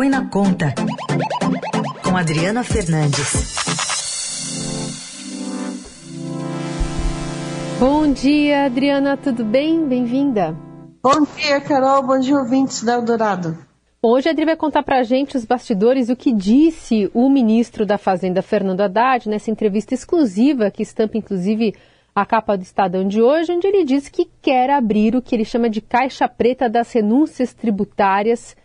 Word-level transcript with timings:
Põe 0.00 0.08
na 0.08 0.26
Conta, 0.30 0.74
com 2.02 2.16
Adriana 2.16 2.64
Fernandes. 2.64 3.54
Bom 7.78 8.10
dia, 8.10 8.64
Adriana, 8.64 9.18
tudo 9.18 9.44
bem? 9.44 9.86
Bem-vinda. 9.86 10.56
Bom 11.02 11.26
dia, 11.36 11.60
Carol. 11.60 12.02
Bom 12.02 12.18
dia, 12.18 12.34
ouvintes 12.34 12.82
da 12.82 12.94
Eldorado. 12.94 13.58
Hoje 14.02 14.30
a 14.30 14.32
Adri 14.32 14.46
vai 14.46 14.56
contar 14.56 14.82
para 14.82 15.00
a 15.00 15.02
gente 15.02 15.36
os 15.36 15.44
bastidores, 15.44 16.08
o 16.08 16.16
que 16.16 16.32
disse 16.32 17.10
o 17.12 17.28
ministro 17.28 17.84
da 17.84 17.98
Fazenda, 17.98 18.40
Fernando 18.40 18.80
Haddad, 18.80 19.28
nessa 19.28 19.50
entrevista 19.50 19.92
exclusiva 19.92 20.70
que 20.70 20.82
estampa, 20.82 21.18
inclusive, 21.18 21.74
a 22.14 22.24
capa 22.24 22.56
do 22.56 22.62
Estadão 22.62 23.06
de 23.06 23.20
hoje, 23.20 23.52
onde 23.52 23.66
ele 23.66 23.84
diz 23.84 24.08
que 24.08 24.30
quer 24.40 24.70
abrir 24.70 25.14
o 25.14 25.20
que 25.20 25.34
ele 25.34 25.44
chama 25.44 25.68
de 25.68 25.82
caixa 25.82 26.26
preta 26.26 26.70
das 26.70 26.90
renúncias 26.90 27.52
tributárias, 27.52 28.56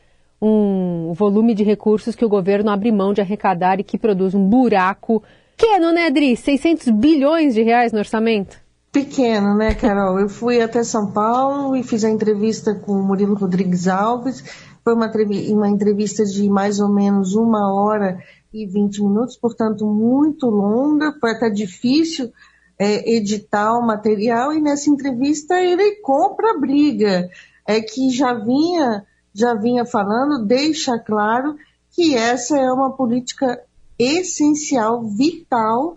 um 0.42 1.14
volume 1.14 1.54
de 1.54 1.64
recursos 1.64 2.16
que 2.16 2.25
o 2.25 2.30
governo 2.30 2.70
abre 2.70 2.92
mão 2.92 3.14
de 3.14 3.21
arrecadar 3.21 3.80
e 3.80 3.84
que 3.84 3.98
produz 3.98 4.36
um 4.36 4.48
buraco 4.48 5.24
pequeno, 5.56 5.92
né, 5.92 6.07
Adri? 6.07 6.36
600 6.36 6.89
bilhões 6.89 7.54
de 7.54 7.62
reais 7.62 7.92
no 7.92 8.00
orçamento? 8.00 8.57
Pequeno, 8.92 9.56
né, 9.56 9.74
Carol? 9.74 10.20
Eu 10.20 10.29
fui 10.29 10.62
até 10.62 10.84
São 10.84 11.12
Paulo 11.12 11.76
e 11.76 11.84
fiz 11.84 12.04
a 12.04 12.10
entrevista 12.10 12.76
com 12.76 12.93
o 12.93 13.04
Murilo 13.04 13.36
Rodrigues 13.36 13.88
Alves. 13.88 14.43
Foi 14.84 14.93
uma, 14.93 15.12
uma 15.52 15.70
entrevista 15.70 16.24
de 16.24 16.50
mais 16.50 16.79
ou 16.79 16.93
menos 16.93 17.36
uma 17.36 17.74
hora 17.74 18.18
e 18.54 18.65
20 18.65 19.02
minutos, 19.04 19.36
portanto, 19.36 19.86
muito 19.86 20.46
longa. 20.48 21.14
Foi 21.20 21.32
até 21.32 21.50
difícil 21.50 22.32
é, 22.79 23.18
editar 23.18 23.78
o 23.78 23.86
material 23.86 24.54
e 24.54 24.62
nessa 24.62 24.90
entrevista 24.90 25.62
ele 25.62 25.98
compra 26.02 26.52
a 26.52 26.60
briga, 26.60 27.29
é 27.68 27.82
que 27.82 28.10
já 28.10 28.34
vinha, 28.34 29.06
já 29.36 29.54
vinha 29.54 29.86
falando, 29.86 30.46
deixa 30.46 30.98
claro 30.98 31.57
que 31.92 32.16
essa 32.16 32.58
é 32.58 32.72
uma 32.72 32.92
política 32.94 33.62
essencial, 34.00 35.04
vital 35.04 35.96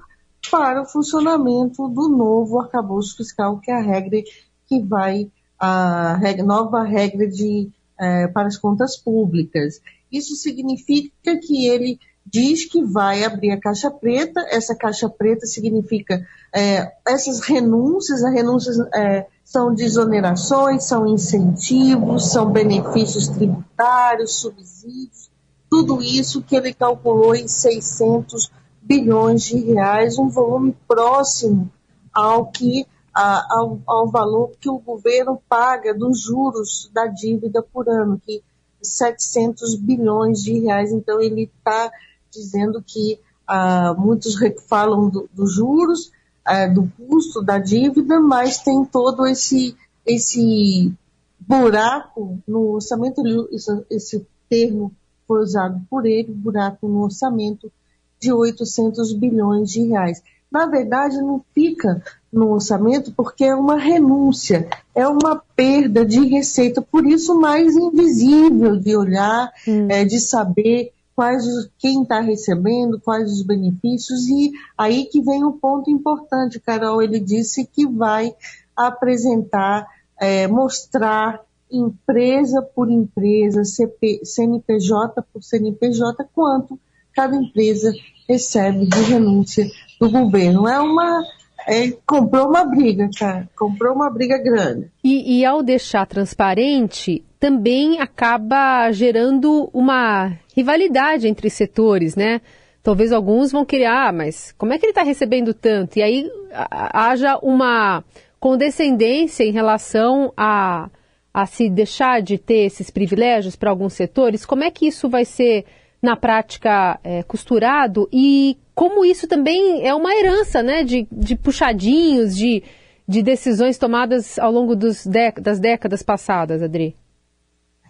para 0.51 0.83
o 0.83 0.87
funcionamento 0.87 1.89
do 1.89 2.09
novo 2.09 2.61
arcabouço 2.61 3.17
fiscal, 3.17 3.61
que 3.61 3.71
é 3.71 3.75
a 3.75 3.81
regra 3.81 4.21
que 4.67 4.83
vai, 4.83 5.31
a 5.59 6.19
nova 6.45 6.83
regra 6.83 7.29
de, 7.29 7.71
é, 7.99 8.27
para 8.27 8.49
as 8.49 8.57
contas 8.57 8.97
públicas. 8.97 9.81
Isso 10.11 10.35
significa 10.35 11.39
que 11.39 11.67
ele 11.67 11.99
diz 12.27 12.65
que 12.65 12.83
vai 12.83 13.25
abrir 13.25 13.53
a 13.53 13.61
caixa 13.61 13.91
preta. 13.91 14.41
Essa 14.51 14.75
caixa 14.75 15.09
preta 15.09 15.47
significa 15.47 16.27
é, 16.53 16.93
essas 17.07 17.41
renúncias, 17.41 18.23
as 18.25 18.33
renúncias 18.33 18.77
é, 18.95 19.27
são 19.49 19.75
desonerações, 19.75 20.85
são 20.85 21.07
incentivos, 21.07 22.33
são 22.33 22.51
benefícios 22.51 23.29
tributários, 23.29 24.35
subsídios, 24.35 25.31
tudo 25.71 26.03
isso 26.03 26.43
que 26.43 26.55
ele 26.55 26.75
calculou 26.75 27.35
em 27.35 27.49
600 27.49 28.53
bilhões 28.83 29.45
de 29.45 29.59
reais, 29.59 30.19
um 30.19 30.29
volume 30.29 30.77
próximo 30.87 31.73
ao 32.13 32.51
que 32.51 32.87
a, 33.15 33.47
ao, 33.57 33.81
ao 33.87 34.11
valor 34.11 34.53
que 34.61 34.69
o 34.69 34.79
governo 34.79 35.41
paga 35.49 35.95
dos 35.95 36.21
juros 36.21 36.91
da 36.93 37.07
dívida 37.07 37.63
por 37.63 37.89
ano, 37.89 38.21
que 38.23 38.43
700 38.83 39.77
bilhões 39.77 40.43
de 40.43 40.59
reais. 40.61 40.93
Então 40.93 41.23
ele 41.23 41.51
está 41.59 41.91
dizendo 42.31 42.85
que 42.87 43.19
ah, 43.47 43.95
muitos 43.97 44.35
falam 44.69 45.09
dos 45.09 45.27
do 45.33 45.47
juros, 45.47 46.13
ah, 46.49 46.67
do 46.67 46.91
custo 46.97 47.43
da 47.43 47.59
dívida, 47.59 48.19
mas 48.19 48.59
tem 48.59 48.85
todo 48.85 49.27
esse, 49.27 49.77
esse 50.07 50.93
buraco 51.39 52.39
no 52.49 52.71
orçamento, 52.71 53.23
esse, 53.53 53.85
esse 53.91 54.27
termo 54.49 54.91
foi 55.27 55.43
usado 55.43 55.81
por 55.91 56.07
ele, 56.07 56.33
buraco 56.33 56.89
no 56.89 57.03
orçamento 57.03 57.71
de 58.19 58.33
800 58.33 59.13
bilhões 59.13 59.71
de 59.71 59.83
reais. 59.83 60.23
Na 60.51 60.67
verdade, 60.67 61.19
não 61.19 61.45
fica 61.55 62.03
no 62.33 62.53
orçamento 62.53 63.13
porque 63.13 63.45
é 63.45 63.55
uma 63.55 63.77
renúncia, 63.77 64.67
é 64.95 65.07
uma 65.07 65.43
perda 65.55 66.05
de 66.05 66.27
receita, 66.27 66.81
por 66.81 67.07
isso 67.07 67.39
mais 67.39 67.77
invisível 67.77 68.77
de 68.77 68.97
olhar, 68.97 69.53
hum. 69.67 69.89
é, 69.91 70.05
de 70.05 70.19
saber 70.19 70.93
quais 71.19 71.45
quem 71.81 72.03
está 72.03 72.21
recebendo, 72.21 73.01
quais 73.01 73.29
os 73.33 73.43
benefícios, 73.43 74.29
e 74.29 74.53
aí 74.79 75.05
que 75.07 75.21
vem 75.21 75.45
um 75.45 75.51
ponto 75.51 75.91
importante, 75.91 76.61
Carol, 76.61 77.03
ele 77.03 77.19
disse 77.19 77.67
que 77.67 77.85
vai 77.89 78.33
apresentar, 78.77 79.85
é, 80.21 80.47
mostrar 80.47 81.41
empresa 81.69 82.63
por 82.63 82.89
empresa, 82.89 83.65
CP, 83.65 84.21
CNPJ 84.25 85.21
por 85.33 85.43
CNPJ, 85.43 86.23
quanto 86.33 86.79
cada 87.13 87.35
empresa 87.35 87.93
recebe 88.29 88.87
de 88.87 89.01
renúncia 89.01 89.69
do 90.01 90.09
governo. 90.09 90.69
É 90.69 90.79
uma 90.79 91.21
é, 91.67 91.91
comprou 92.07 92.49
uma 92.49 92.65
briga, 92.65 93.09
cara. 93.19 93.49
Comprou 93.57 93.95
uma 93.95 94.11
briga 94.11 94.39
grande. 94.39 94.91
E, 95.03 95.39
e, 95.39 95.45
ao 95.45 95.63
deixar 95.63 96.07
transparente, 96.07 97.25
também 97.39 98.01
acaba 98.01 98.91
gerando 98.93 99.71
uma 99.73 100.33
rivalidade 100.55 101.27
entre 101.29 101.51
setores, 101.51 102.17
né? 102.17 102.41
Talvez 102.83 103.13
alguns 103.13 103.53
vão 103.53 103.65
querer, 103.65 103.87
ah, 103.87 104.13
mas 104.13 104.53
como 104.53 104.73
é 104.73 104.79
que 104.79 104.87
ele 104.87 104.93
está 104.93 105.03
recebendo 105.03 105.53
tanto? 105.53 105.99
E 105.99 106.03
aí 106.03 106.31
haja 106.71 107.39
uma 107.43 108.03
condescendência 108.41 109.45
em 109.45 109.53
relação 109.53 110.33
a, 110.37 110.89
a 111.35 111.47
se 111.47 111.69
deixar 111.69 112.23
de 112.23 112.39
ter 112.39 112.65
esses 112.65 112.89
privilégios 112.89 113.57
para 113.57 113.71
alguns 113.71 113.93
setores. 113.93 114.47
Como 114.47 114.65
é 114.65 114.71
que 114.71 114.87
isso 114.87 115.09
vai 115.09 115.25
ser, 115.25 115.65
na 116.01 116.17
prática, 116.17 116.99
é, 117.05 117.23
costurado? 117.25 118.09
E 118.13 118.57
como 118.79 119.05
isso 119.05 119.27
também 119.27 119.85
é 119.85 119.93
uma 119.93 120.15
herança, 120.15 120.63
né? 120.63 120.85
De, 120.85 121.05
de 121.11 121.35
puxadinhos, 121.35 122.37
de, 122.37 122.63
de 123.09 123.25
decisões 123.25 123.77
tomadas 123.77 124.39
ao 124.39 124.53
longo 124.53 124.77
dos 124.77 125.05
das 125.43 125.59
décadas 125.59 126.01
passadas, 126.01 126.63
Adri? 126.63 126.95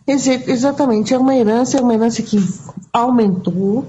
Exatamente, 0.06 1.12
é 1.12 1.18
uma 1.18 1.36
herança, 1.36 1.76
é 1.76 1.82
uma 1.82 1.92
herança 1.92 2.22
que 2.22 2.38
aumentou. 2.90 3.84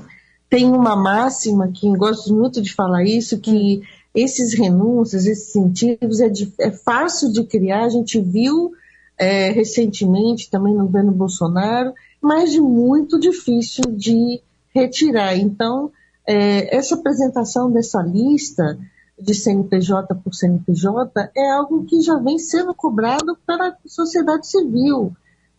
Tem 0.49 0.69
uma 0.69 0.93
máxima 0.93 1.71
que 1.73 1.87
eu 1.87 1.93
gosto 1.93 2.35
muito 2.35 2.61
de 2.61 2.73
falar 2.73 3.05
isso, 3.05 3.39
que 3.39 3.81
esses 4.13 4.53
renúncias, 4.53 5.25
esses 5.25 5.55
incentivos 5.55 6.19
é, 6.19 6.27
de, 6.27 6.53
é 6.59 6.69
fácil 6.69 7.31
de 7.31 7.45
criar. 7.45 7.85
A 7.85 7.89
gente 7.89 8.19
viu 8.19 8.73
é, 9.17 9.51
recentemente 9.51 10.51
também 10.51 10.75
no 10.75 10.83
governo 10.87 11.13
Bolsonaro, 11.13 11.93
mas 12.21 12.51
de 12.51 12.59
muito 12.59 13.17
difícil 13.17 13.85
de 13.87 14.41
retirar. 14.75 15.37
Então, 15.37 15.93
é, 16.29 16.77
essa 16.77 16.93
apresentação 16.93 17.71
dessa 17.71 18.03
lista 18.03 18.77
de 19.17 19.33
CNPJ 19.33 20.13
por 20.23 20.31
CNPJ 20.31 21.31
é 21.35 21.51
algo 21.53 21.85
que 21.85 22.01
já 22.01 22.19
vem 22.19 22.37
sendo 22.37 22.71
cobrado 22.75 23.35
pela 23.47 23.75
sociedade 23.87 24.47
civil 24.47 25.11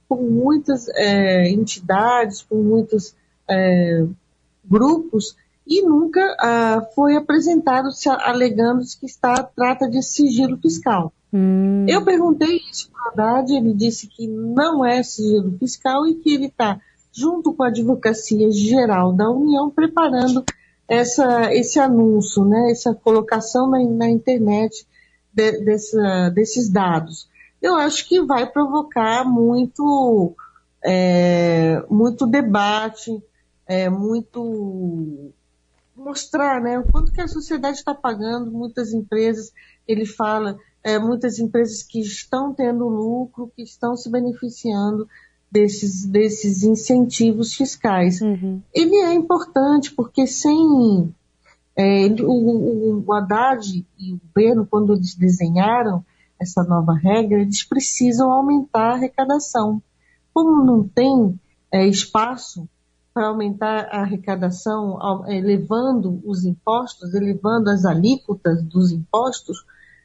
por 0.08 0.22
muitas 0.22 0.88
é, 0.90 1.50
entidades, 1.50 2.42
por 2.42 2.62
muitos 2.62 3.16
é, 3.48 4.06
grupos, 4.64 5.36
e 5.66 5.82
nunca 5.82 6.20
ah, 6.40 6.86
foi 6.94 7.16
apresentado 7.16 7.90
se 7.90 8.08
alegando 8.08 8.82
que 8.98 9.06
está 9.06 9.42
trata 9.42 9.88
de 9.88 10.02
sigilo 10.02 10.56
fiscal. 10.56 11.12
Hum. 11.32 11.84
Eu 11.88 12.04
perguntei 12.04 12.60
isso 12.70 12.90
para 12.90 13.02
o 13.02 13.08
Haddad, 13.08 13.52
ele 13.52 13.74
disse 13.74 14.06
que 14.06 14.26
não 14.26 14.84
é 14.84 15.02
sigilo 15.02 15.56
fiscal 15.58 16.06
e 16.06 16.14
que 16.14 16.32
ele 16.32 16.46
está, 16.46 16.80
junto 17.12 17.52
com 17.52 17.62
a 17.64 17.68
Advocacia 17.68 18.50
Geral 18.50 19.12
da 19.12 19.30
União, 19.30 19.70
preparando 19.70 20.44
essa, 20.90 21.54
esse 21.54 21.78
anúncio, 21.78 22.44
né, 22.44 22.72
essa 22.72 22.92
colocação 22.92 23.70
na, 23.70 23.78
na 23.84 24.10
internet 24.10 24.84
de, 25.32 25.64
dessa, 25.64 26.30
desses 26.30 26.68
dados. 26.68 27.30
Eu 27.62 27.76
acho 27.76 28.08
que 28.08 28.20
vai 28.20 28.50
provocar 28.50 29.24
muito, 29.24 30.34
é, 30.84 31.80
muito 31.88 32.26
debate, 32.26 33.22
é, 33.68 33.88
muito 33.88 35.32
mostrar 35.94 36.60
né, 36.60 36.76
o 36.76 36.90
quanto 36.90 37.12
que 37.12 37.20
a 37.20 37.28
sociedade 37.28 37.76
está 37.76 37.94
pagando, 37.94 38.50
muitas 38.50 38.92
empresas, 38.92 39.52
ele 39.86 40.04
fala, 40.04 40.58
é, 40.82 40.98
muitas 40.98 41.38
empresas 41.38 41.84
que 41.84 42.00
estão 42.00 42.52
tendo 42.52 42.88
lucro, 42.88 43.52
que 43.54 43.62
estão 43.62 43.96
se 43.96 44.10
beneficiando 44.10 45.06
desses, 45.50 46.06
desses 46.06 46.62
incentivos 46.62 47.54
fiscais. 47.54 48.20
Uhum. 48.20 48.62
Ele 48.72 48.96
é 48.96 49.12
importante 49.12 49.92
porque 49.92 50.26
sem 50.26 51.12
é, 51.76 52.06
o, 52.22 53.04
o 53.06 53.12
Haddad 53.12 53.84
e 53.98 54.14
o 54.14 54.20
governo, 54.26 54.66
quando 54.66 54.94
eles 54.94 55.14
desenharam 55.14 56.04
essa 56.40 56.62
nova 56.62 56.94
regra, 56.94 57.40
eles 57.40 57.64
precisam 57.64 58.30
aumentar 58.30 58.92
a 58.92 58.94
arrecadação. 58.94 59.82
Como 60.32 60.64
não 60.64 60.86
tem 60.86 61.38
é, 61.72 61.86
espaço 61.86 62.68
para 63.12 63.26
aumentar 63.26 63.88
a 63.90 64.02
arrecadação, 64.02 64.98
elevando 65.26 66.22
os 66.24 66.44
impostos, 66.44 67.12
elevando 67.12 67.68
as 67.68 67.84
alíquotas 67.84 68.62
dos 68.62 68.92
impostos, 68.92 69.64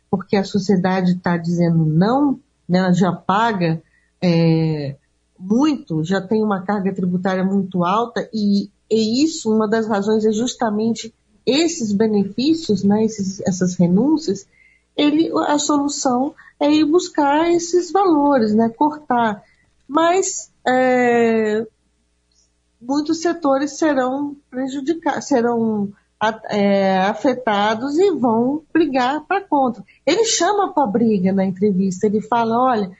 porque 0.09 0.35
a 0.35 0.43
sociedade 0.43 1.11
está 1.11 1.37
dizendo 1.37 1.85
não, 1.85 2.39
né, 2.67 2.79
ela 2.79 2.93
já 2.93 3.13
paga 3.13 3.81
é, 4.21 4.95
muito, 5.37 6.03
já 6.03 6.21
tem 6.21 6.43
uma 6.43 6.61
carga 6.61 6.93
tributária 6.93 7.43
muito 7.43 7.83
alta 7.83 8.29
e, 8.33 8.69
e 8.89 9.23
isso, 9.23 9.53
uma 9.53 9.67
das 9.67 9.87
razões 9.87 10.25
é 10.25 10.31
justamente 10.31 11.13
esses 11.45 11.91
benefícios, 11.91 12.83
né, 12.83 13.03
esses, 13.03 13.41
essas 13.41 13.75
renúncias, 13.75 14.47
ele, 14.95 15.31
a 15.47 15.59
solução 15.59 16.33
é 16.59 16.71
ir 16.71 16.85
buscar 16.85 17.51
esses 17.51 17.91
valores, 17.91 18.55
né, 18.55 18.69
cortar. 18.69 19.43
Mas 19.87 20.51
é, 20.67 21.67
muitos 22.81 23.21
setores 23.21 23.77
serão 23.77 24.35
prejudicados, 24.49 25.25
serão 25.27 25.91
é, 26.49 26.97
afetados 26.99 27.97
e 27.99 28.11
vão 28.11 28.63
brigar 28.73 29.23
para 29.25 29.41
contra. 29.41 29.83
Ele 30.05 30.23
chama 30.25 30.73
para 30.73 30.87
briga 30.87 31.31
na 31.31 31.45
entrevista, 31.45 32.07
ele 32.07 32.21
fala, 32.21 32.57
olha, 32.57 32.91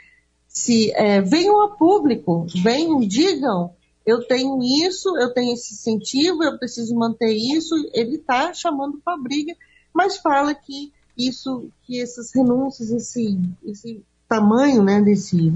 se 0.56 0.90
é, 0.94 1.22
venham 1.22 1.62
a 1.64 1.72
público, 1.76 2.46
venham, 2.64 3.02
digam, 3.02 3.74
eu 4.06 4.26
tenho 4.26 4.64
isso, 4.64 5.18
eu 5.18 5.34
tenho 5.34 5.54
esse 5.54 5.74
incentivo, 5.74 6.42
eu 6.46 6.58
preciso 6.58 6.96
manter 6.96 7.34
isso, 7.34 7.76
ele 7.94 8.16
está 8.16 8.54
chamando 8.54 9.02
para 9.04 9.22
briga, 9.22 9.54
mas 9.94 10.18
fala 10.18 10.56
que 10.56 10.94
isso, 11.18 11.70
que 11.84 12.02
essas 12.02 12.34
renúncias, 12.34 12.90
esse, 12.90 13.38
esse 13.66 14.02
tamanho, 14.30 14.82
né, 14.82 15.02
desse, 15.02 15.54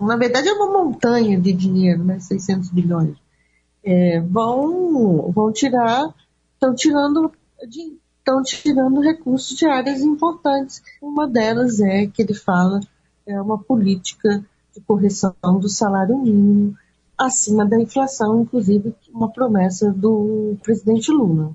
na 0.00 0.16
verdade 0.16 0.48
é 0.48 0.52
uma 0.54 0.72
montanha 0.72 1.38
de 1.38 1.52
dinheiro, 1.52 2.02
né, 2.02 2.18
600 2.18 2.70
bilhões, 2.70 3.14
é, 3.84 4.20
vão, 4.20 5.30
vão 5.30 5.52
tirar, 5.52 6.14
estão 6.54 6.74
tirando, 6.74 7.30
estão 8.18 8.42
tirando 8.42 9.02
recursos 9.02 9.54
de 9.54 9.66
áreas 9.66 10.00
importantes. 10.00 10.82
Uma 11.00 11.28
delas 11.28 11.78
é 11.80 12.06
que 12.06 12.22
ele 12.22 12.34
fala 12.34 12.80
é 13.28 13.40
uma 13.40 13.58
política 13.58 14.42
de 14.74 14.80
correção 14.80 15.34
do 15.60 15.68
salário 15.68 16.18
mínimo 16.18 16.74
acima 17.16 17.66
da 17.66 17.78
inflação, 17.78 18.42
inclusive 18.42 18.94
uma 19.12 19.30
promessa 19.30 19.92
do 19.92 20.56
presidente 20.62 21.10
Lula. 21.10 21.52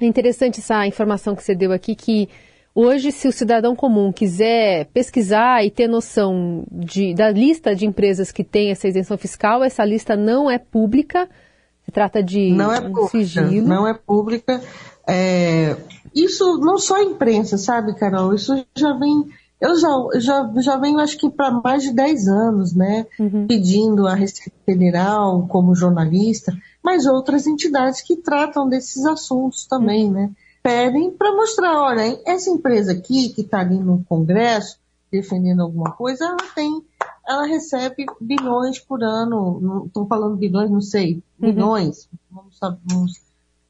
É 0.00 0.06
interessante 0.06 0.60
essa 0.60 0.86
informação 0.86 1.36
que 1.36 1.42
você 1.42 1.54
deu 1.54 1.72
aqui 1.72 1.94
que 1.94 2.28
Hoje, 2.74 3.12
se 3.12 3.28
o 3.28 3.32
cidadão 3.32 3.76
comum 3.76 4.10
quiser 4.10 4.86
pesquisar 4.94 5.62
e 5.62 5.70
ter 5.70 5.86
noção 5.86 6.64
de, 6.72 7.14
da 7.14 7.30
lista 7.30 7.76
de 7.76 7.84
empresas 7.84 8.32
que 8.32 8.42
têm 8.42 8.70
essa 8.70 8.88
isenção 8.88 9.18
fiscal, 9.18 9.62
essa 9.62 9.84
lista 9.84 10.16
não 10.16 10.50
é 10.50 10.56
pública. 10.58 11.28
Se 11.84 11.92
trata 11.92 12.22
de 12.22 12.50
não 12.52 12.72
é 12.72 12.80
um 12.80 12.92
pública, 12.92 13.08
sigilo. 13.10 13.68
Não 13.68 13.86
é 13.86 13.92
pública. 13.92 14.62
É, 15.06 15.76
isso 16.14 16.58
não 16.60 16.78
só 16.78 16.96
a 16.96 17.02
imprensa, 17.02 17.58
sabe, 17.58 17.94
Carol? 17.94 18.32
Isso 18.32 18.64
já 18.74 18.94
vem. 18.94 19.28
Eu 19.62 19.76
já, 19.76 19.88
já, 20.16 20.52
já 20.60 20.76
venho, 20.76 20.98
acho 20.98 21.16
que, 21.16 21.30
para 21.30 21.50
mais 21.50 21.82
de 21.82 21.92
10 21.92 22.28
anos, 22.28 22.74
né? 22.74 23.06
Uhum. 23.18 23.46
Pedindo 23.46 24.06
à 24.06 24.14
Receita 24.14 24.52
Federal, 24.66 25.46
como 25.48 25.74
jornalista, 25.74 26.52
mas 26.82 27.06
outras 27.06 27.46
entidades 27.46 28.02
que 28.02 28.16
tratam 28.16 28.68
desses 28.68 29.06
assuntos 29.06 29.66
também, 29.66 30.06
uhum. 30.06 30.12
né? 30.12 30.30
pedem 30.62 31.10
para 31.10 31.34
mostrar, 31.34 31.76
olha, 31.82 32.20
essa 32.24 32.48
empresa 32.48 32.92
aqui 32.92 33.30
que 33.30 33.40
está 33.40 33.60
ali 33.60 33.78
no 33.78 34.04
Congresso 34.04 34.80
defendendo 35.10 35.60
alguma 35.60 35.92
coisa, 35.92 36.24
ela 36.24 36.36
tem, 36.54 36.82
ela 37.28 37.44
recebe 37.44 38.06
bilhões 38.18 38.78
por 38.78 39.02
ano, 39.02 39.84
estou 39.86 40.06
falando 40.06 40.36
bilhões, 40.36 40.70
não 40.70 40.80
sei, 40.80 41.22
bilhões, 41.38 42.06
uhum. 42.06 42.18
vamos, 42.30 42.58
vamos, 42.86 43.20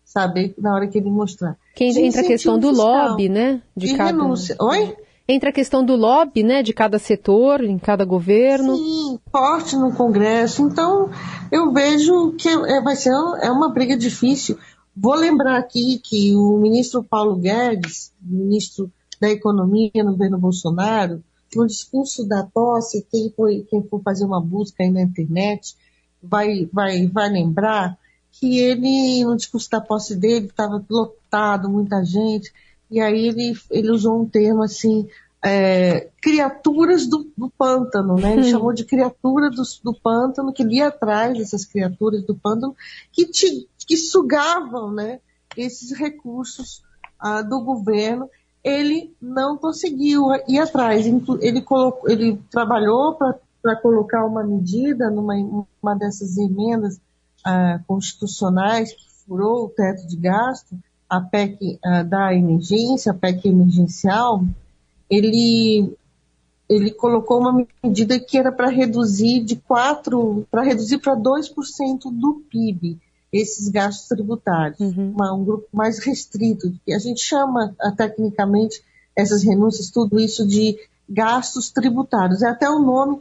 saber 0.04 0.54
na 0.58 0.74
hora 0.74 0.86
que 0.86 0.98
ele 0.98 1.10
mostrar. 1.10 1.58
Que 1.74 1.86
entra 1.86 2.20
a 2.20 2.24
questão 2.24 2.58
do 2.58 2.70
lobby, 2.70 3.28
né? 3.28 3.62
De, 3.74 3.88
de 3.88 3.96
cada... 3.96 4.10
renúncia. 4.10 4.54
Oi? 4.60 4.94
Entra 5.28 5.50
a 5.50 5.52
questão 5.52 5.84
do 5.84 5.94
lobby, 5.94 6.42
né, 6.42 6.62
de 6.62 6.72
cada 6.72 6.98
setor, 6.98 7.62
em 7.62 7.78
cada 7.78 8.04
governo. 8.04 8.76
Sim, 8.76 9.18
forte 9.30 9.76
no 9.76 9.94
Congresso. 9.94 10.62
Então, 10.62 11.10
eu 11.50 11.72
vejo 11.72 12.32
que 12.32 12.48
é, 12.48 12.80
vai 12.80 12.96
ser 12.96 13.12
é 13.40 13.50
uma 13.50 13.70
briga 13.72 13.96
difícil. 13.96 14.58
Vou 14.94 15.14
lembrar 15.14 15.58
aqui 15.58 16.00
que 16.02 16.34
o 16.34 16.58
ministro 16.58 17.02
Paulo 17.02 17.36
Guedes, 17.36 18.12
ministro 18.20 18.90
da 19.20 19.30
Economia 19.30 19.90
no 20.04 20.12
governo 20.12 20.38
Bolsonaro, 20.38 21.22
no 21.54 21.66
discurso 21.66 22.26
da 22.26 22.44
posse, 22.44 23.06
quem, 23.10 23.32
foi, 23.36 23.66
quem 23.70 23.82
for 23.82 24.02
fazer 24.02 24.24
uma 24.24 24.40
busca 24.40 24.82
aí 24.82 24.90
na 24.90 25.02
internet 25.02 25.76
vai, 26.22 26.68
vai, 26.72 27.06
vai 27.06 27.28
lembrar 27.28 27.98
que 28.32 28.58
ele, 28.58 29.24
no 29.24 29.36
discurso 29.36 29.70
da 29.70 29.80
posse 29.80 30.16
dele, 30.16 30.46
estava 30.46 30.82
lotado, 30.88 31.68
muita 31.68 32.02
gente, 32.04 32.52
e 32.92 33.00
aí 33.00 33.28
ele, 33.28 33.54
ele 33.70 33.90
usou 33.90 34.20
um 34.20 34.26
termo 34.26 34.62
assim, 34.62 35.08
é, 35.42 36.10
criaturas 36.20 37.06
do, 37.06 37.26
do, 37.36 37.48
pântano, 37.48 38.16
né? 38.16 38.34
Ele 38.34 38.42
hum. 38.42 38.50
chamou 38.50 38.72
de 38.72 38.84
criatura 38.84 39.48
do, 39.48 39.62
do, 39.82 39.94
pântano, 39.94 40.52
que 40.52 40.62
ele 40.62 40.76
ia 40.76 40.88
atrás 40.88 41.36
dessas 41.38 41.64
criaturas 41.64 42.22
do 42.22 42.34
pântano, 42.34 42.76
que, 43.10 43.26
te, 43.26 43.66
que 43.86 43.96
sugavam, 43.96 44.92
né? 44.92 45.20
Esses 45.56 45.98
recursos 45.98 46.82
ah, 47.18 47.40
do 47.40 47.60
governo. 47.62 48.28
Ele 48.62 49.16
não 49.20 49.56
conseguiu 49.56 50.26
ir 50.46 50.58
atrás. 50.58 51.06
Ele, 51.06 51.62
colocou, 51.62 52.10
ele 52.10 52.40
trabalhou 52.50 53.18
para 53.60 53.76
colocar 53.76 54.24
uma 54.26 54.44
medida 54.44 55.10
numa 55.10 55.34
uma 55.82 55.94
dessas 55.96 56.36
emendas 56.36 57.00
ah, 57.44 57.80
constitucionais 57.86 58.92
que 58.92 59.10
furou 59.26 59.64
o 59.64 59.68
teto 59.68 60.06
de 60.06 60.16
gasto, 60.16 60.76
a 61.12 61.20
PEC 61.20 61.78
ah, 61.84 62.02
da 62.02 62.34
emergência, 62.34 63.12
a 63.12 63.14
PEC 63.14 63.46
emergencial, 63.46 64.42
ele, 65.10 65.94
ele 66.66 66.90
colocou 66.90 67.38
uma 67.38 67.66
medida 67.84 68.18
que 68.18 68.38
era 68.38 68.50
para 68.50 68.70
reduzir 68.70 69.44
de 69.44 69.56
4, 69.56 70.48
para 70.50 70.62
reduzir 70.62 70.96
para 71.00 71.14
2% 71.14 72.10
do 72.10 72.42
PIB 72.50 72.98
esses 73.30 73.68
gastos 73.68 74.08
tributários, 74.08 74.80
uhum. 74.80 75.12
uma, 75.14 75.34
um 75.34 75.44
grupo 75.44 75.68
mais 75.70 75.98
restrito, 75.98 76.72
que 76.82 76.94
a 76.94 76.98
gente 76.98 77.20
chama 77.20 77.74
tecnicamente 77.94 78.82
essas 79.14 79.42
renúncias, 79.42 79.90
tudo 79.90 80.18
isso 80.18 80.46
de 80.46 80.78
gastos 81.06 81.70
tributários. 81.70 82.40
É 82.40 82.48
até 82.48 82.70
um 82.70 82.80
nome 82.80 83.20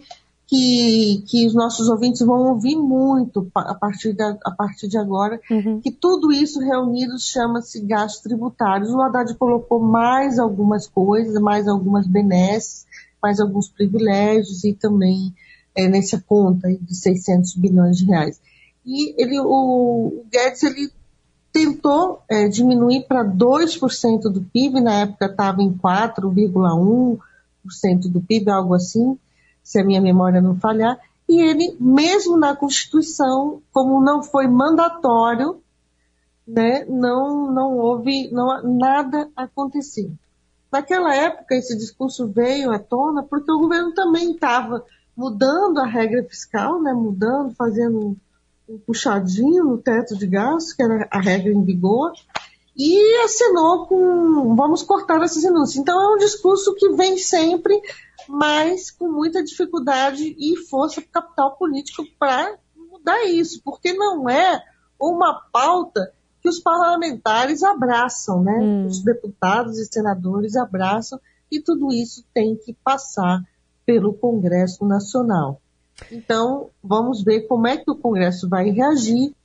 que, 0.52 1.24
que 1.28 1.48
os 1.48 1.54
nossos 1.54 1.88
ouvintes 1.88 2.20
vão 2.20 2.50
ouvir 2.50 2.76
muito 2.76 3.50
a 3.56 3.74
partir 3.74 4.12
de, 4.12 4.22
a 4.22 4.52
partir 4.52 4.90
de 4.90 4.98
agora, 4.98 5.40
uhum. 5.50 5.80
que 5.80 5.90
tudo 5.90 6.30
isso 6.30 6.60
reunido 6.60 7.18
chama-se 7.18 7.80
gastos 7.80 8.22
tributários. 8.22 8.90
O 8.90 9.02
Haddad 9.02 9.34
colocou 9.36 9.80
mais 9.80 10.38
algumas 10.38 10.86
coisas, 10.86 11.42
mais 11.42 11.70
algumas 11.70 12.06
benesses, 12.06 12.86
mais 13.24 13.40
alguns 13.40 13.70
privilégios 13.70 14.66
e 14.66 14.74
também 14.74 15.34
é, 15.74 15.88
nessa 15.88 16.22
conta 16.22 16.68
de 16.70 16.96
600 16.96 17.56
bilhões 17.56 17.96
de 17.96 18.08
reais. 18.08 18.42
E 18.86 19.24
ele, 19.24 19.40
o, 19.40 19.48
o 19.48 20.26
Guedes 20.30 20.64
ele 20.64 20.92
tentou 21.54 22.24
é, 22.30 22.50
diminuir 22.50 23.06
para 23.08 23.24
2% 23.24 24.24
do 24.24 24.42
PIB, 24.42 24.82
na 24.82 25.04
época 25.04 25.28
estava 25.28 25.62
em 25.62 25.72
4,1% 25.72 28.12
do 28.12 28.20
PIB, 28.20 28.52
algo 28.52 28.74
assim 28.74 29.18
se 29.64 29.80
a 29.80 29.86
minha 29.86 30.02
memória 30.02 30.42
não 30.42 30.56
falhar, 30.60 31.00
e 31.28 31.42
ele, 31.42 31.78
mesmo 31.80 32.38
na 32.38 32.56
Constituição, 32.56 33.62
como 33.72 34.04
não 34.04 34.22
foi 34.22 34.48
mandatório, 34.48 35.62
né, 36.48 36.84
não, 36.86 37.52
não 37.52 37.78
houve, 37.78 38.30
não, 38.32 38.62
nada 38.78 39.30
aconteceu. 39.36 40.12
Naquela 40.72 41.16
época, 41.16 41.56
esse 41.56 41.78
discurso 41.78 42.28
veio 42.28 42.72
à 42.72 42.80
tona 42.80 43.24
porque 43.24 43.52
o 43.52 43.60
governo 43.60 43.94
também 43.94 44.32
estava 44.32 44.84
mudando 45.16 45.80
a 45.80 45.86
regra 45.86 46.24
fiscal, 46.24 46.82
né, 46.82 46.94
mudando, 46.94 47.54
fazendo 47.56 48.18
um 48.68 48.78
puxadinho 48.80 49.66
no 49.66 49.78
teto 49.78 50.18
de 50.18 50.28
gastos, 50.28 50.74
que 50.74 50.82
era 50.82 51.08
a 51.12 51.20
regra 51.20 51.52
em 51.52 51.64
vigor, 51.64 52.12
e 52.76 53.24
assinou 53.24 53.86
com 53.86 54.56
vamos 54.56 54.82
cortar 54.82 55.22
essas 55.22 55.44
renúncias. 55.44 55.78
Então 55.78 55.98
é 56.02 56.16
um 56.16 56.18
discurso 56.18 56.74
que 56.76 56.90
vem 56.90 57.18
sempre 57.18 57.80
mas 58.32 58.90
com 58.90 59.12
muita 59.12 59.44
dificuldade 59.44 60.36
e 60.40 60.56
força 60.70 61.02
capital 61.02 61.58
político 61.58 62.04
para 62.18 62.58
mudar 62.76 63.26
isso, 63.26 63.62
porque 63.64 63.92
não 63.94 64.30
é 64.30 64.64
uma 65.00 65.42
pauta 65.52 66.14
que 66.42 66.48
os 66.48 66.60
parlamentares 66.60 67.62
abraçam, 67.62 68.42
né? 68.42 68.58
Hum. 68.60 68.86
Os 68.88 69.04
deputados 69.04 69.78
e 69.78 69.86
senadores 69.86 70.56
abraçam 70.56 71.20
e 71.52 71.60
tudo 71.60 71.92
isso 71.92 72.24
tem 72.34 72.56
que 72.56 72.74
passar 72.74 73.44
pelo 73.86 74.14
Congresso 74.14 74.86
Nacional. 74.86 75.62
Então, 76.10 76.70
vamos 76.82 77.24
ver 77.24 77.42
como 77.42 77.68
é 77.68 77.78
que 77.78 77.92
o 77.92 77.96
Congresso 77.96 78.48
vai 78.48 78.70
reagir, 78.70 79.36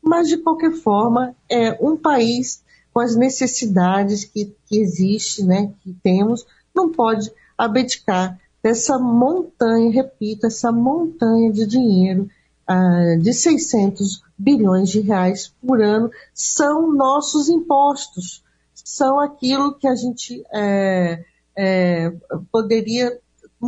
mas 0.00 0.28
de 0.28 0.36
qualquer 0.36 0.72
forma, 0.72 1.34
é 1.50 1.72
um 1.84 1.96
país 1.96 2.64
com 2.92 3.00
as 3.00 3.16
necessidades 3.16 4.24
que, 4.24 4.56
que 4.66 4.78
existe, 4.78 5.44
né, 5.44 5.74
que 5.82 5.92
temos, 6.02 6.46
não 6.74 6.90
pode 6.90 7.30
abdicar 7.56 8.38
dessa 8.62 8.98
montanha, 8.98 9.90
repito, 9.90 10.46
essa 10.46 10.72
montanha 10.72 11.52
de 11.52 11.66
dinheiro 11.66 12.28
uh, 12.68 13.20
de 13.20 13.32
600 13.32 14.22
bilhões 14.36 14.90
de 14.90 15.00
reais 15.00 15.54
por 15.64 15.80
ano 15.80 16.10
são 16.34 16.92
nossos 16.92 17.48
impostos, 17.48 18.42
são 18.74 19.20
aquilo 19.20 19.74
que 19.74 19.86
a 19.86 19.94
gente 19.94 20.44
é, 20.52 21.24
é, 21.56 22.12
poderia 22.52 23.18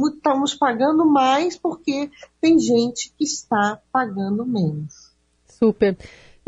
estamos 0.09 0.55
pagando 0.55 1.05
mais 1.05 1.57
porque 1.57 2.11
tem 2.41 2.59
gente 2.59 3.13
que 3.17 3.25
está 3.25 3.81
pagando 3.91 4.45
menos. 4.45 5.11
Super. 5.49 5.97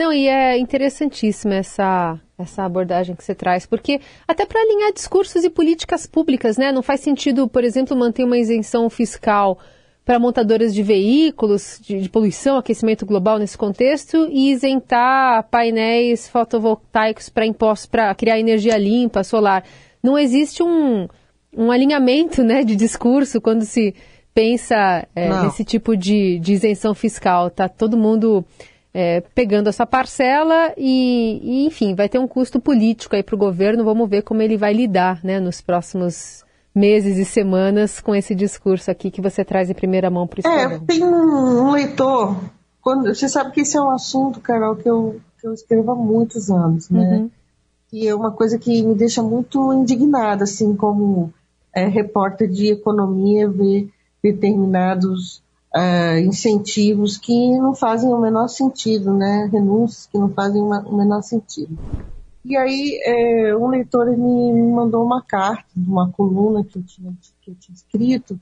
Não, 0.01 0.11
e 0.11 0.29
é 0.29 0.57
interessantíssima 0.57 1.57
essa, 1.57 2.19
essa 2.39 2.65
abordagem 2.65 3.15
que 3.15 3.23
você 3.23 3.35
traz, 3.35 3.67
porque 3.67 4.01
até 4.27 4.47
para 4.47 4.59
alinhar 4.59 4.95
discursos 4.95 5.45
e 5.45 5.51
políticas 5.51 6.07
públicas, 6.07 6.57
né? 6.57 6.73
Não 6.73 6.83
faz 6.83 7.01
sentido, 7.01 7.47
por 7.47 7.63
exemplo, 7.63 7.95
manter 7.95 8.25
uma 8.25 8.39
isenção 8.39 8.89
fiscal 8.89 9.59
para 10.03 10.19
montadoras 10.19 10.73
de 10.73 10.83
veículos, 10.83 11.79
de, 11.83 12.01
de, 12.01 12.09
poluição, 12.09 12.57
aquecimento 12.57 13.05
global 13.05 13.39
nesse 13.39 13.59
contexto, 13.59 14.27
e 14.31 14.51
isentar 14.51 15.47
painéis 15.51 16.27
fotovoltaicos 16.31 17.29
para 17.29 17.45
impostos 17.45 17.85
para 17.85 18.15
criar 18.15 18.41
energia 18.41 18.79
limpa, 18.79 19.23
solar. 19.23 19.65
Não 20.03 20.19
existe 20.19 20.63
um, 20.63 21.07
um 21.55 21.71
alinhamento 21.71 22.43
né, 22.43 22.65
de 22.65 22.75
discurso 22.75 23.39
quando 23.39 23.67
se 23.67 23.95
pensa 24.33 25.07
é, 25.15 25.43
nesse 25.43 25.63
tipo 25.63 25.95
de, 25.95 26.39
de, 26.39 26.55
isenção 26.55 26.95
fiscal. 26.95 27.49
Está 27.49 27.69
todo 27.69 27.99
mundo 27.99 28.43
é, 28.93 29.21
pegando 29.35 29.69
essa 29.69 29.87
parcela 29.87 30.73
e, 30.77 31.41
e, 31.43 31.67
enfim, 31.67 31.95
vai 31.95 32.09
ter 32.09 32.19
um 32.19 32.27
custo 32.27 32.61
político 32.61 33.15
aí 33.15 33.23
para 33.23 33.35
o 33.35 33.39
governo. 33.39 33.85
Vamos 33.85 34.09
ver 34.09 34.23
como 34.23 34.43
ele 34.43 34.57
vai 34.57 34.73
lidar 34.73 35.21
né, 35.25 35.39
nos 35.39 35.61
próximos 35.61 36.45
meses 36.75 37.17
e 37.17 37.25
semanas 37.25 38.01
com 38.01 38.15
esse 38.15 38.35
discurso 38.35 38.91
aqui 38.91 39.11
que 39.11 39.21
você 39.21 39.45
traz 39.45 39.71
em 39.71 39.75
primeira 39.75 40.11
mão 40.11 40.27
para 40.27 40.41
o 40.41 40.53
É, 40.53 40.79
tem 40.87 41.05
um 41.05 41.73
leitor, 41.73 42.37
quando, 42.81 43.15
você 43.15 43.29
sabe 43.29 43.53
que 43.53 43.61
esse 43.61 43.77
é 43.77 43.81
um 43.81 43.91
assunto, 43.91 44.41
Carol, 44.41 44.77
que 44.77 44.89
eu, 44.89 45.21
que 45.41 45.47
eu 45.47 45.53
escrevo 45.53 45.91
há 45.93 45.95
muitos 45.97 46.51
anos, 46.51 46.89
né? 46.89 47.19
Uhum. 47.19 47.31
E 47.93 48.07
é 48.07 48.15
uma 48.15 48.31
coisa 48.31 48.57
que 48.57 48.83
me 48.85 48.95
deixa 48.95 49.21
muito 49.21 49.73
indignada, 49.73 50.45
assim, 50.45 50.77
como 50.77 51.33
é, 51.75 51.87
repórter 51.87 52.49
de 52.49 52.71
economia 52.71 53.49
ver 53.49 53.91
determinados 54.23 55.43
uh, 55.75 56.19
incentivos 56.19 57.17
que 57.17 57.59
não 57.59 57.75
fazem 57.75 58.13
o 58.13 58.21
menor 58.21 58.49
sentido, 58.49 59.13
né? 59.13 59.49
Renúncias 59.53 60.07
que 60.07 60.19
não 60.19 60.29
fazem 60.33 60.61
o 60.63 60.97
menor 60.97 61.23
sentido. 61.23 61.79
E 62.45 62.57
aí 62.57 63.01
é, 63.05 63.57
um 63.57 63.69
leitor 63.69 64.07
me 64.17 64.53
mandou 64.73 65.05
uma 65.05 65.23
carta 65.23 65.69
de 65.77 65.89
uma 65.89 66.11
coluna 66.11 66.65
que 66.65 66.79
eu 66.79 66.83
tinha, 66.83 67.13
que 67.43 67.51
eu 67.51 67.55
tinha 67.55 67.75
escrito 67.75 68.41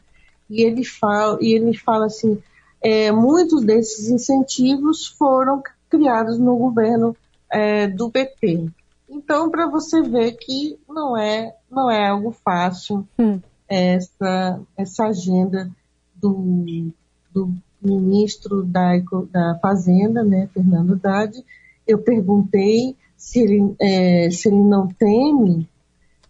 e 0.48 0.62
ele 0.62 0.84
fala, 0.84 1.38
e 1.40 1.52
ele 1.52 1.76
fala 1.76 2.06
assim, 2.06 2.40
é, 2.80 3.10
muitos 3.10 3.64
desses 3.64 4.08
incentivos 4.08 5.06
foram 5.06 5.62
criados 5.90 6.38
no 6.38 6.56
governo 6.56 7.16
é, 7.50 7.86
do 7.88 8.10
PT. 8.10 8.68
Então, 9.08 9.50
para 9.50 9.66
você 9.66 10.00
ver 10.02 10.32
que 10.32 10.78
não 10.88 11.16
é, 11.16 11.54
não 11.70 11.90
é 11.90 12.08
algo 12.08 12.30
fácil 12.30 13.06
hum. 13.18 13.40
essa, 13.68 14.60
essa 14.76 15.06
agenda 15.06 15.70
do, 16.14 16.92
do 17.38 17.54
ministro 17.80 18.64
da, 18.64 18.98
da 19.30 19.58
Fazenda, 19.60 20.24
né, 20.24 20.48
Fernando 20.52 20.94
Haddad, 20.94 21.44
eu 21.86 21.98
perguntei 21.98 22.96
se 23.16 23.40
ele, 23.40 23.74
é, 23.80 24.30
se 24.30 24.48
ele 24.48 24.62
não 24.62 24.88
teme 24.88 25.68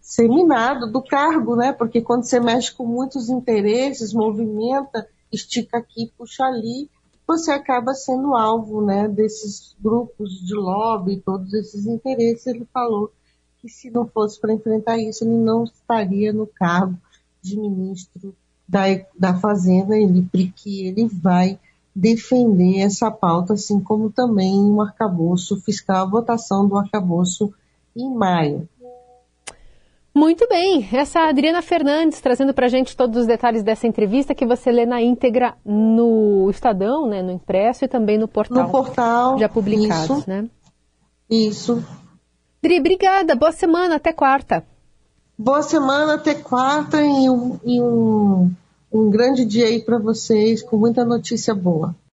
ser 0.01 0.29
minado 0.29 0.91
do 0.91 1.03
cargo, 1.03 1.55
né? 1.55 1.73
Porque 1.73 2.01
quando 2.01 2.25
você 2.25 2.41
mexe 2.41 2.73
com 2.75 2.87
muitos 2.87 3.29
interesses, 3.29 4.15
movimenta, 4.15 5.07
estica 5.31 5.79
aqui, 5.79 6.11
puxa 6.17 6.45
ali, 6.45 6.89
você 7.27 7.51
acaba 7.51 7.93
sendo 7.93 8.35
alvo 8.35 8.81
né, 8.81 9.07
desses 9.07 9.77
grupos 9.79 10.31
de 10.47 10.55
lobby, 10.55 11.21
todos 11.21 11.53
esses 11.53 11.85
interesses. 11.87 12.47
Ele 12.47 12.67
falou 12.73 13.13
que 13.61 13.69
se 13.69 13.91
não 13.91 14.07
fosse 14.07 14.41
para 14.41 14.55
enfrentar 14.55 14.97
isso, 14.97 15.25
ele 15.25 15.37
não 15.37 15.65
estaria 15.65 16.33
no 16.33 16.47
cargo 16.47 16.97
de 17.43 17.59
ministro 17.59 18.35
da, 18.69 18.83
da 19.19 19.35
Fazenda, 19.35 19.97
ele, 19.97 20.29
porque 20.31 20.87
ele 20.87 21.07
vai 21.07 21.59
defender 21.95 22.81
essa 22.81 23.11
pauta, 23.11 23.55
assim 23.55 23.81
como 23.81 24.11
também 24.11 24.55
um 24.55 24.81
arcabouço 24.81 25.61
fiscal, 25.63 26.07
a 26.07 26.11
votação 26.11 26.69
do 26.69 26.77
arcabouço 26.77 27.53
em 27.97 28.15
maio. 28.15 28.69
Muito 30.15 30.49
bem, 30.49 30.89
essa 30.93 31.21
é 31.21 31.29
Adriana 31.29 31.63
Fernandes 31.63 32.21
trazendo 32.21 32.53
para 32.53 32.67
a 32.67 32.69
gente 32.69 32.97
todos 32.97 33.21
os 33.21 33.27
detalhes 33.27 33.63
dessa 33.63 33.87
entrevista 33.87 34.35
que 34.35 34.47
você 34.47 34.71
lê 34.71 34.85
na 34.85 35.01
íntegra 35.01 35.55
no 35.65 36.49
Estadão, 36.51 37.09
né, 37.09 37.23
no 37.23 37.31
impresso 37.31 37.85
e 37.85 37.89
também 37.89 38.19
no 38.19 38.27
portal. 38.27 38.65
No 38.65 38.71
portal. 38.71 39.39
Já 39.39 39.49
publicados, 39.49 40.19
isso, 40.19 40.25
né? 40.29 40.49
Isso. 41.31 41.85
Dri, 42.61 42.81
obrigada, 42.81 43.37
boa 43.37 43.53
semana, 43.53 43.97
até 43.97 44.13
quarta. 44.13 44.65
Boa 45.41 45.63
semana, 45.63 46.15
até 46.15 46.35
quarta 46.35 47.01
e 47.01 47.31
um, 47.31 47.61
e 47.65 47.81
um, 47.81 48.51
um 48.93 49.09
grande 49.09 49.45
dia 49.45 49.67
aí 49.67 49.81
para 49.81 49.97
vocês, 49.97 50.65
com 50.65 50.77
muita 50.77 51.05
notícia 51.05 51.55
boa. 51.55 51.95